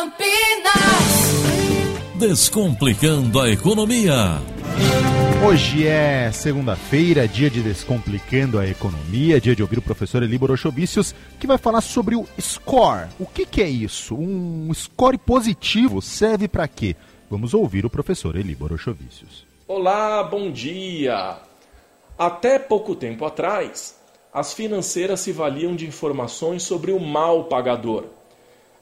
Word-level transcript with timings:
Campinas. 0.00 1.34
Descomplicando 2.14 3.38
a 3.38 3.50
economia. 3.50 4.40
Hoje 5.46 5.86
é 5.86 6.32
segunda-feira, 6.32 7.28
dia 7.28 7.50
de 7.50 7.60
Descomplicando 7.60 8.58
a 8.58 8.66
Economia, 8.66 9.38
dia 9.38 9.54
de 9.54 9.60
ouvir 9.60 9.78
o 9.78 9.82
professor 9.82 10.22
Eli 10.22 10.38
Borochovicius, 10.38 11.14
que 11.38 11.46
vai 11.46 11.58
falar 11.58 11.82
sobre 11.82 12.16
o 12.16 12.26
score. 12.40 13.08
O 13.18 13.26
que, 13.26 13.44
que 13.44 13.60
é 13.60 13.68
isso? 13.68 14.14
Um 14.14 14.72
score 14.72 15.18
positivo 15.18 16.00
serve 16.00 16.48
para 16.48 16.66
quê? 16.66 16.96
Vamos 17.28 17.52
ouvir 17.52 17.84
o 17.84 17.90
professor 17.90 18.36
Eli 18.36 18.54
Borochovicius. 18.54 19.44
Olá, 19.68 20.22
bom 20.22 20.50
dia! 20.50 21.36
Até 22.18 22.58
pouco 22.58 22.94
tempo 22.94 23.26
atrás, 23.26 24.00
as 24.32 24.54
financeiras 24.54 25.20
se 25.20 25.30
valiam 25.30 25.76
de 25.76 25.86
informações 25.86 26.62
sobre 26.62 26.90
o 26.90 26.98
mal 26.98 27.44
pagador, 27.44 28.06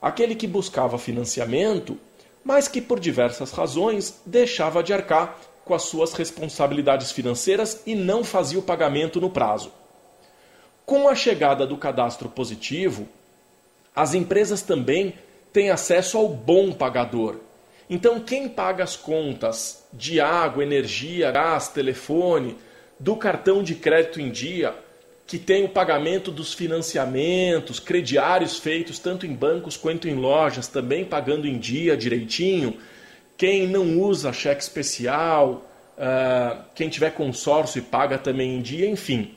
aquele 0.00 0.34
que 0.34 0.46
buscava 0.46 0.98
financiamento, 0.98 1.98
mas 2.44 2.68
que 2.68 2.80
por 2.80 2.98
diversas 3.00 3.52
razões 3.52 4.20
deixava 4.24 4.82
de 4.82 4.92
arcar 4.92 5.38
com 5.64 5.74
as 5.74 5.82
suas 5.82 6.14
responsabilidades 6.14 7.12
financeiras 7.12 7.82
e 7.86 7.94
não 7.94 8.24
fazia 8.24 8.58
o 8.58 8.62
pagamento 8.62 9.20
no 9.20 9.28
prazo. 9.28 9.70
Com 10.86 11.08
a 11.08 11.14
chegada 11.14 11.66
do 11.66 11.76
cadastro 11.76 12.28
positivo, 12.30 13.06
as 13.94 14.14
empresas 14.14 14.62
também 14.62 15.14
têm 15.52 15.70
acesso 15.70 16.16
ao 16.16 16.28
bom 16.28 16.72
pagador. 16.72 17.36
Então, 17.90 18.20
quem 18.20 18.48
paga 18.48 18.84
as 18.84 18.96
contas 18.96 19.84
de 19.92 20.20
água, 20.20 20.62
energia, 20.62 21.30
gás, 21.30 21.68
telefone, 21.68 22.56
do 22.98 23.16
cartão 23.16 23.62
de 23.62 23.74
crédito 23.74 24.20
em 24.20 24.30
dia, 24.30 24.74
que 25.28 25.38
tem 25.38 25.62
o 25.62 25.68
pagamento 25.68 26.30
dos 26.30 26.54
financiamentos, 26.54 27.78
crediários 27.78 28.58
feitos 28.58 28.98
tanto 28.98 29.26
em 29.26 29.34
bancos 29.34 29.76
quanto 29.76 30.08
em 30.08 30.14
lojas, 30.14 30.68
também 30.68 31.04
pagando 31.04 31.46
em 31.46 31.58
dia 31.58 31.94
direitinho, 31.94 32.78
quem 33.36 33.66
não 33.66 34.00
usa 34.00 34.32
cheque 34.32 34.62
especial, 34.62 35.70
uh, 35.98 36.64
quem 36.74 36.88
tiver 36.88 37.10
consórcio 37.10 37.78
e 37.78 37.82
paga 37.82 38.16
também 38.16 38.56
em 38.56 38.62
dia, 38.62 38.88
enfim. 38.88 39.34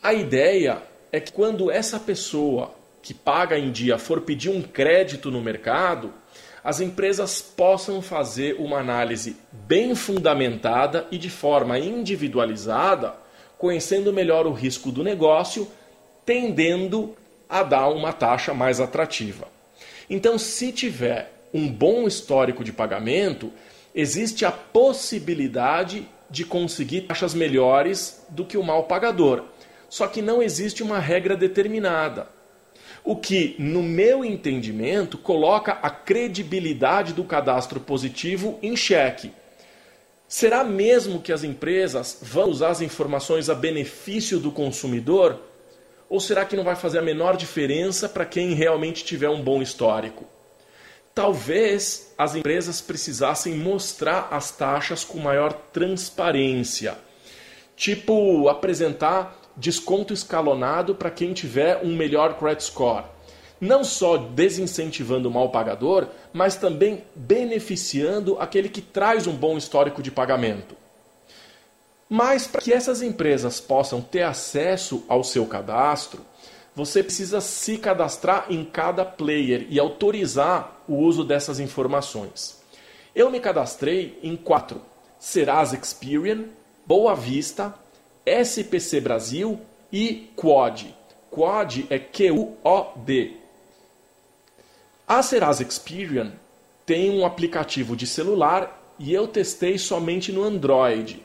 A 0.00 0.14
ideia 0.14 0.80
é 1.10 1.18
que 1.18 1.32
quando 1.32 1.68
essa 1.68 1.98
pessoa 1.98 2.72
que 3.02 3.12
paga 3.12 3.58
em 3.58 3.72
dia 3.72 3.98
for 3.98 4.20
pedir 4.20 4.50
um 4.50 4.62
crédito 4.62 5.32
no 5.32 5.40
mercado, 5.40 6.14
as 6.62 6.80
empresas 6.80 7.42
possam 7.42 8.00
fazer 8.00 8.54
uma 8.60 8.78
análise 8.78 9.36
bem 9.50 9.96
fundamentada 9.96 11.08
e 11.10 11.18
de 11.18 11.28
forma 11.28 11.76
individualizada, 11.76 13.14
conhecendo 13.58 14.12
melhor 14.12 14.46
o 14.46 14.52
risco 14.52 14.92
do 14.92 15.02
negócio, 15.02 15.68
tendendo 16.24 17.16
a 17.48 17.62
dar 17.62 17.88
uma 17.88 18.12
taxa 18.12 18.54
mais 18.54 18.80
atrativa. 18.80 19.48
Então, 20.08 20.38
se 20.38 20.72
tiver 20.72 21.32
um 21.52 21.68
bom 21.68 22.06
histórico 22.06 22.62
de 22.62 22.72
pagamento, 22.72 23.52
existe 23.94 24.44
a 24.44 24.52
possibilidade 24.52 26.08
de 26.30 26.44
conseguir 26.44 27.02
taxas 27.02 27.34
melhores 27.34 28.24
do 28.28 28.44
que 28.44 28.56
o 28.56 28.62
mal 28.62 28.84
pagador. 28.84 29.44
Só 29.88 30.06
que 30.06 30.20
não 30.20 30.42
existe 30.42 30.82
uma 30.82 30.98
regra 30.98 31.36
determinada. 31.36 32.28
O 33.02 33.16
que, 33.16 33.56
no 33.58 33.82
meu 33.82 34.24
entendimento, 34.24 35.16
coloca 35.16 35.72
a 35.82 35.88
credibilidade 35.88 37.14
do 37.14 37.24
cadastro 37.24 37.80
positivo 37.80 38.58
em 38.62 38.76
xeque. 38.76 39.32
Será 40.28 40.62
mesmo 40.62 41.22
que 41.22 41.32
as 41.32 41.42
empresas 41.42 42.18
vão 42.20 42.50
usar 42.50 42.68
as 42.68 42.82
informações 42.82 43.48
a 43.48 43.54
benefício 43.54 44.38
do 44.38 44.52
consumidor? 44.52 45.40
Ou 46.06 46.20
será 46.20 46.44
que 46.44 46.54
não 46.54 46.64
vai 46.64 46.76
fazer 46.76 46.98
a 46.98 47.02
menor 47.02 47.34
diferença 47.34 48.10
para 48.10 48.26
quem 48.26 48.52
realmente 48.52 49.02
tiver 49.04 49.30
um 49.30 49.42
bom 49.42 49.62
histórico? 49.62 50.26
Talvez 51.14 52.12
as 52.18 52.34
empresas 52.36 52.78
precisassem 52.82 53.54
mostrar 53.54 54.28
as 54.30 54.50
taxas 54.50 55.02
com 55.02 55.18
maior 55.18 55.54
transparência. 55.72 56.98
Tipo, 57.74 58.50
apresentar 58.50 59.34
desconto 59.56 60.12
escalonado 60.12 60.94
para 60.94 61.10
quem 61.10 61.32
tiver 61.32 61.82
um 61.82 61.96
melhor 61.96 62.38
credit 62.38 62.64
score. 62.64 63.04
Não 63.60 63.82
só 63.82 64.16
desincentivando 64.16 65.28
o 65.28 65.32
mal 65.32 65.50
pagador, 65.50 66.06
mas 66.32 66.56
também 66.56 67.04
beneficiando 67.14 68.38
aquele 68.38 68.68
que 68.68 68.80
traz 68.80 69.26
um 69.26 69.34
bom 69.34 69.58
histórico 69.58 70.02
de 70.02 70.10
pagamento. 70.10 70.76
Mas 72.08 72.46
para 72.46 72.62
que 72.62 72.72
essas 72.72 73.02
empresas 73.02 73.60
possam 73.60 74.00
ter 74.00 74.22
acesso 74.22 75.04
ao 75.08 75.22
seu 75.22 75.44
cadastro, 75.44 76.20
você 76.74 77.02
precisa 77.02 77.40
se 77.40 77.76
cadastrar 77.76 78.46
em 78.48 78.64
cada 78.64 79.04
player 79.04 79.66
e 79.68 79.80
autorizar 79.80 80.80
o 80.88 80.94
uso 80.94 81.24
dessas 81.24 81.58
informações. 81.58 82.62
Eu 83.14 83.30
me 83.30 83.40
cadastrei 83.40 84.18
em 84.22 84.36
quatro: 84.36 84.80
Serasa 85.18 85.76
Experian, 85.76 86.44
Boa 86.86 87.16
Vista, 87.16 87.74
SPC 88.24 89.00
Brasil 89.00 89.60
e 89.92 90.30
Quad. 90.36 90.94
Quad 91.30 91.84
é 91.90 91.98
Q-U-O-D. 91.98 93.37
A 95.08 95.22
Serasa 95.22 95.62
Experian 95.62 96.32
tem 96.84 97.08
um 97.10 97.24
aplicativo 97.24 97.96
de 97.96 98.06
celular 98.06 98.94
e 98.98 99.14
eu 99.14 99.26
testei 99.26 99.78
somente 99.78 100.30
no 100.30 100.44
Android. 100.44 101.24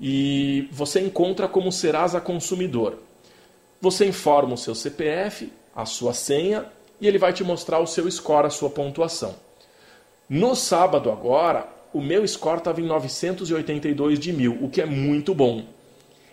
E 0.00 0.68
você 0.70 1.00
encontra 1.00 1.48
como 1.48 1.72
Serasa 1.72 2.20
Consumidor. 2.20 2.98
Você 3.80 4.06
informa 4.06 4.54
o 4.54 4.56
seu 4.56 4.76
CPF, 4.76 5.52
a 5.74 5.84
sua 5.84 6.14
senha 6.14 6.66
e 7.00 7.08
ele 7.08 7.18
vai 7.18 7.32
te 7.32 7.42
mostrar 7.42 7.80
o 7.80 7.86
seu 7.86 8.08
score, 8.08 8.46
a 8.46 8.50
sua 8.50 8.70
pontuação. 8.70 9.34
No 10.28 10.54
sábado 10.54 11.10
agora, 11.10 11.68
o 11.92 12.00
meu 12.00 12.24
score 12.28 12.58
estava 12.58 12.80
em 12.80 12.86
982 12.86 14.20
de 14.20 14.32
mil, 14.32 14.56
o 14.62 14.70
que 14.70 14.80
é 14.80 14.86
muito 14.86 15.34
bom 15.34 15.64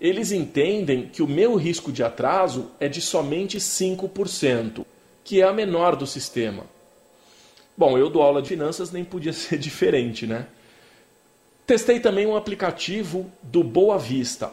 eles 0.00 0.32
entendem 0.32 1.08
que 1.08 1.22
o 1.22 1.28
meu 1.28 1.56
risco 1.56 1.92
de 1.92 2.02
atraso 2.02 2.70
é 2.80 2.88
de 2.88 3.02
somente 3.02 3.58
5%, 3.58 4.84
que 5.30 5.40
é 5.40 5.44
a 5.44 5.52
menor 5.52 5.94
do 5.94 6.08
sistema. 6.08 6.64
Bom, 7.76 7.96
eu 7.96 8.10
dou 8.10 8.20
aula 8.20 8.42
de 8.42 8.48
finanças, 8.48 8.90
nem 8.90 9.04
podia 9.04 9.30
ser 9.32 9.58
diferente, 9.58 10.26
né? 10.26 10.48
Testei 11.64 12.00
também 12.00 12.26
um 12.26 12.34
aplicativo 12.34 13.30
do 13.40 13.62
Boa 13.62 13.96
Vista. 13.96 14.52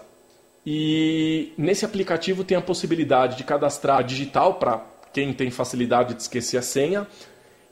E 0.63 1.51
nesse 1.57 1.83
aplicativo 1.83 2.43
tem 2.43 2.55
a 2.55 2.61
possibilidade 2.61 3.37
de 3.37 3.43
cadastrar 3.43 4.03
digital 4.03 4.53
para 4.59 4.85
quem 5.11 5.33
tem 5.33 5.49
facilidade 5.49 6.13
de 6.13 6.21
esquecer 6.21 6.57
a 6.59 6.61
senha. 6.61 7.07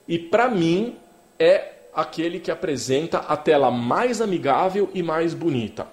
E 0.08 0.18
para 0.18 0.50
mim 0.50 0.96
é 1.38 1.74
aquele 1.94 2.40
que 2.40 2.50
apresenta 2.50 3.20
a 3.20 3.38
tela 3.38 3.70
mais 3.70 4.20
amigável 4.20 4.90
e 4.96 5.04
mais 5.04 5.36
bonita. 5.36 5.86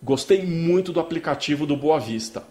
Gostei 0.00 0.46
muito 0.46 0.92
do 0.92 1.00
aplicativo 1.00 1.66
do 1.66 1.76
Boa 1.76 1.98
Vista. 1.98 2.44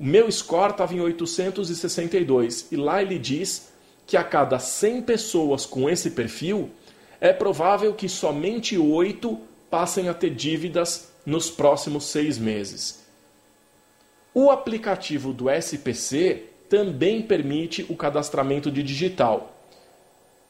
O 0.00 0.04
meu 0.04 0.32
score 0.32 0.70
estava 0.70 0.94
em 0.94 1.00
862 1.00 2.68
e 2.72 2.76
lá 2.76 3.02
ele 3.02 3.18
diz 3.18 3.70
que 4.06 4.16
a 4.16 4.24
cada 4.24 4.58
100 4.58 5.02
pessoas 5.02 5.66
com 5.66 5.90
esse 5.90 6.12
perfil, 6.12 6.70
é 7.20 7.34
provável 7.34 7.92
que 7.92 8.08
somente 8.08 8.78
8 8.78 9.38
passem 9.68 10.08
a 10.08 10.14
ter 10.14 10.30
dívidas 10.30 11.12
nos 11.26 11.50
próximos 11.50 12.04
seis 12.04 12.38
meses. 12.38 13.04
O 14.32 14.50
aplicativo 14.50 15.34
do 15.34 15.50
SPC 15.50 16.44
também 16.66 17.20
permite 17.20 17.84
o 17.90 17.94
cadastramento 17.94 18.70
de 18.70 18.82
digital. 18.82 19.54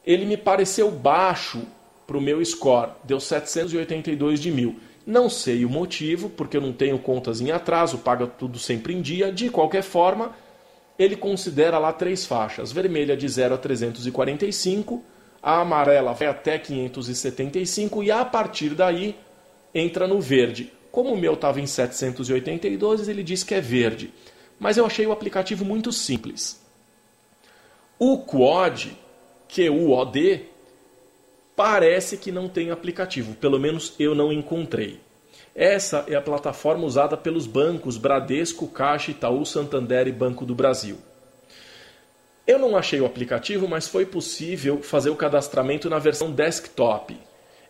Ele 0.06 0.26
me 0.26 0.36
pareceu 0.36 0.92
baixo 0.92 1.66
para 2.06 2.16
o 2.16 2.20
meu 2.20 2.44
score, 2.44 2.92
deu 3.02 3.18
782 3.18 4.38
de 4.38 4.52
mil. 4.52 4.76
Não 5.10 5.28
sei 5.28 5.64
o 5.64 5.68
motivo, 5.68 6.30
porque 6.30 6.56
eu 6.56 6.60
não 6.60 6.72
tenho 6.72 6.96
contas 6.96 7.40
em 7.40 7.50
atraso, 7.50 7.98
paga 7.98 8.28
tudo 8.28 8.60
sempre 8.60 8.94
em 8.94 9.02
dia. 9.02 9.32
De 9.32 9.50
qualquer 9.50 9.82
forma, 9.82 10.36
ele 10.96 11.16
considera 11.16 11.80
lá 11.80 11.92
três 11.92 12.24
faixas: 12.24 12.70
vermelha 12.70 13.16
de 13.16 13.28
0 13.28 13.56
a 13.56 13.58
345, 13.58 15.02
a 15.42 15.62
amarela 15.62 16.12
vai 16.12 16.28
até 16.28 16.56
575 16.60 18.04
e 18.04 18.12
a 18.12 18.24
partir 18.24 18.68
daí 18.68 19.16
entra 19.74 20.06
no 20.06 20.20
verde. 20.20 20.72
Como 20.92 21.12
o 21.12 21.18
meu 21.18 21.34
estava 21.34 21.60
em 21.60 21.66
782, 21.66 23.08
ele 23.08 23.24
diz 23.24 23.42
que 23.42 23.56
é 23.56 23.60
verde. 23.60 24.14
Mas 24.60 24.76
eu 24.76 24.86
achei 24.86 25.04
o 25.08 25.12
aplicativo 25.12 25.64
muito 25.64 25.90
simples. 25.90 26.64
O 27.98 28.18
QOD, 28.18 28.96
Q-U-O-D, 29.48 30.44
parece 31.62 32.16
que 32.16 32.32
não 32.32 32.48
tem 32.48 32.70
aplicativo, 32.70 33.34
pelo 33.34 33.60
menos 33.60 33.92
eu 33.98 34.14
não 34.14 34.32
encontrei. 34.32 34.98
Essa 35.54 36.06
é 36.08 36.14
a 36.14 36.22
plataforma 36.22 36.86
usada 36.86 37.18
pelos 37.18 37.46
bancos 37.46 37.98
Bradesco, 37.98 38.66
Caixa, 38.66 39.10
Itaú, 39.10 39.44
Santander 39.44 40.08
e 40.08 40.12
Banco 40.12 40.46
do 40.46 40.54
Brasil. 40.54 40.96
Eu 42.46 42.58
não 42.58 42.78
achei 42.78 42.98
o 42.98 43.04
aplicativo, 43.04 43.68
mas 43.68 43.86
foi 43.86 44.06
possível 44.06 44.80
fazer 44.80 45.10
o 45.10 45.16
cadastramento 45.16 45.90
na 45.90 45.98
versão 45.98 46.32
desktop. 46.32 47.14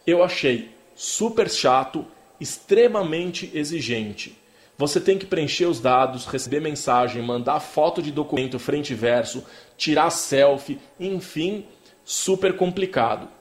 Eu 0.06 0.22
achei 0.22 0.70
super 0.94 1.50
chato, 1.50 2.06
extremamente 2.38 3.50
exigente. 3.52 4.38
Você 4.78 5.00
tem 5.00 5.18
que 5.18 5.26
preencher 5.26 5.66
os 5.66 5.80
dados, 5.80 6.26
receber 6.26 6.60
mensagem, 6.60 7.20
mandar 7.24 7.58
foto 7.58 8.00
de 8.00 8.12
documento 8.12 8.56
frente 8.56 8.92
e 8.92 8.94
verso, 8.94 9.44
tirar 9.76 10.10
selfie, 10.10 10.78
enfim, 11.00 11.66
super 12.04 12.56
complicado. 12.56 13.39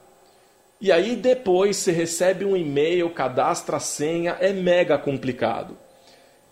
E 0.81 0.91
aí 0.91 1.15
depois 1.15 1.77
você 1.77 1.91
recebe 1.91 2.45
um 2.45 2.55
e-mail, 2.55 3.09
cadastra 3.09 3.77
a 3.77 3.79
senha, 3.79 4.37
é 4.39 4.53
mega 4.53 4.97
complicado. 4.97 5.77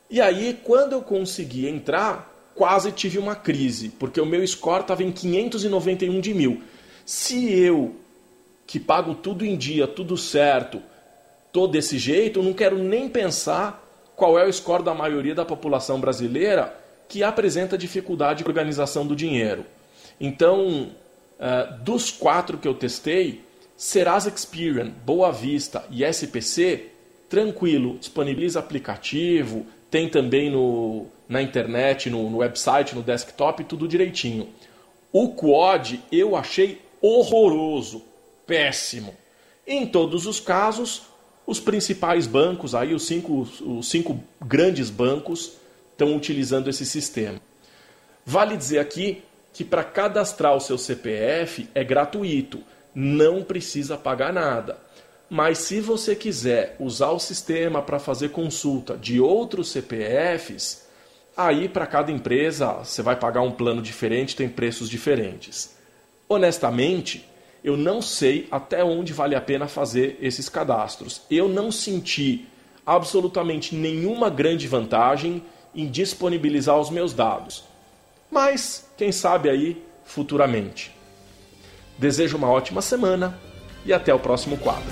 E 0.10 0.20
aí 0.20 0.60
quando 0.64 0.94
eu 0.94 1.02
consegui 1.02 1.68
entrar, 1.68 2.34
quase 2.54 2.92
tive 2.92 3.18
uma 3.18 3.36
crise, 3.36 3.90
porque 3.90 4.20
o 4.20 4.26
meu 4.26 4.46
score 4.46 4.82
estava 4.82 5.04
em 5.04 5.12
591 5.12 6.20
de 6.20 6.34
mil. 6.34 6.62
Se 7.06 7.54
eu, 7.54 7.96
que 8.66 8.80
pago 8.80 9.16
tudo 9.16 9.46
em 9.46 9.56
dia, 9.56 9.88
tudo 9.88 10.18
certo, 10.18 10.82
tô 11.54 11.68
desse 11.68 11.98
jeito, 11.98 12.40
eu 12.40 12.44
não 12.44 12.54
quero 12.54 12.78
nem 12.78 13.08
pensar 13.08 13.84
qual 14.16 14.38
é 14.38 14.46
o 14.46 14.52
score 14.52 14.84
da 14.84 14.94
maioria 14.94 15.36
da 15.36 15.46
população 15.46 16.02
brasileira 16.02 16.76
que 17.08 17.24
apresenta 17.24 17.78
dificuldade 17.78 18.44
de 18.44 18.50
organização 18.50 19.08
do 19.08 19.16
dinheiro. 19.16 19.66
Então, 20.20 20.92
uh, 21.40 21.78
dos 21.84 22.12
quatro 22.12 22.58
que 22.58 22.68
eu 22.68 22.74
testei, 22.74 23.47
Serasa 23.78 24.34
Experian, 24.36 24.90
Boa 25.06 25.32
Vista 25.32 25.86
e 25.92 26.04
SPC, 26.04 26.88
tranquilo, 27.30 28.00
disponibiliza 28.00 28.58
aplicativo, 28.58 29.68
tem 29.92 30.10
também 30.10 30.50
no, 30.50 31.06
na 31.30 31.44
internet, 31.44 32.10
no, 32.10 32.28
no 32.28 32.38
website, 32.38 32.96
no 32.96 33.04
desktop, 33.04 33.64
tudo 33.66 33.88
direitinho. 33.88 34.50
O 35.14 35.30
Quad 35.30 36.00
eu 36.12 36.36
achei 36.36 36.82
horroroso, 37.00 38.04
péssimo. 38.48 39.16
Em 39.66 39.86
todos 39.86 40.26
os 40.26 40.40
casos, 40.40 41.04
os 41.46 41.60
principais 41.60 42.26
bancos, 42.26 42.74
aí 42.74 42.96
os 42.96 43.06
cinco, 43.06 43.48
os 43.62 43.88
cinco 43.88 44.24
grandes 44.44 44.90
bancos, 44.90 45.54
estão 45.92 46.16
utilizando 46.16 46.68
esse 46.68 46.86
sistema. 46.86 47.40
Vale 48.26 48.58
dizer 48.58 48.80
aqui 48.80 49.22
que 49.54 49.64
para 49.64 49.84
cadastrar 49.84 50.56
o 50.56 50.60
seu 50.60 50.78
CPF 50.80 51.70
é 51.76 51.84
gratuito, 51.84 52.64
não 53.00 53.44
precisa 53.44 53.96
pagar 53.96 54.34
nada. 54.34 54.76
Mas 55.30 55.60
se 55.60 55.80
você 55.80 56.16
quiser 56.16 56.76
usar 56.80 57.12
o 57.12 57.20
sistema 57.20 57.80
para 57.80 58.00
fazer 58.00 58.30
consulta 58.30 58.98
de 58.98 59.22
outros 59.22 59.70
CPFs, 59.70 60.88
aí 61.36 61.70
para 61.70 61.86
cada 61.86 62.12
empresa 62.12 62.72
você 62.84 63.04
vai 63.04 63.16
pagar 63.16 63.42
um 63.42 63.52
plano 63.52 63.84
diferente, 63.84 64.36
tem 64.36 64.50
preços 64.50 64.90
diferentes. 64.90 65.78
Honestamente, 66.28 67.24
eu 67.64 67.78
não 67.78 68.02
sei 68.02 68.48
até 68.50 68.84
onde 68.84 69.14
vale 69.14 69.36
a 69.36 69.42
pena 69.42 69.68
fazer 69.68 70.18
esses 70.20 70.50
cadastros. 70.50 71.22
Eu 71.30 71.48
não 71.48 71.72
senti 71.72 72.48
absolutamente 72.84 73.76
nenhuma 73.76 74.28
grande 74.28 74.68
vantagem 74.68 75.44
em 75.76 75.86
disponibilizar 75.86 76.80
os 76.80 76.90
meus 76.90 77.14
dados. 77.14 77.64
Mas, 78.32 78.90
quem 78.98 79.12
sabe 79.12 79.52
aí 79.52 79.84
futuramente. 80.04 80.97
Desejo 81.98 82.38
uma 82.38 82.50
ótima 82.50 82.82
semana 82.82 83.38
e 83.86 83.94
até 83.94 84.14
o 84.14 84.20
próximo 84.20 84.58
quadro. 84.58 84.86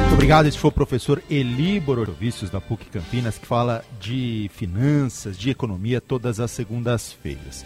Muito 0.00 0.14
obrigado. 0.14 0.46
Esse 0.46 0.58
foi 0.58 0.68
o 0.68 0.72
professor 0.72 1.22
Eli 1.28 1.80
Borovícios 1.80 2.48
da 2.48 2.60
PUC 2.60 2.86
Campinas, 2.86 3.38
que 3.38 3.46
fala 3.46 3.84
de 4.00 4.50
finanças, 4.54 5.36
de 5.36 5.50
economia 5.50 6.00
todas 6.00 6.40
as 6.40 6.50
segundas-feiras. 6.50 7.64